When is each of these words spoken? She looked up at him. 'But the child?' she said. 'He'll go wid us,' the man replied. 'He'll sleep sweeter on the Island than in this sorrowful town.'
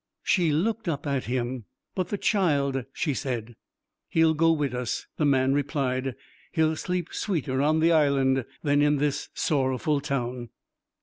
She 0.23 0.51
looked 0.51 0.87
up 0.87 1.05
at 1.05 1.25
him. 1.25 1.65
'But 1.93 2.07
the 2.07 2.17
child?' 2.17 2.85
she 2.91 3.13
said. 3.13 3.55
'He'll 4.09 4.33
go 4.33 4.51
wid 4.51 4.73
us,' 4.73 5.05
the 5.17 5.25
man 5.25 5.53
replied. 5.53 6.15
'He'll 6.53 6.75
sleep 6.75 7.09
sweeter 7.11 7.61
on 7.61 7.81
the 7.81 7.91
Island 7.91 8.45
than 8.63 8.81
in 8.81 8.95
this 8.95 9.29
sorrowful 9.35 9.99
town.' 10.01 10.49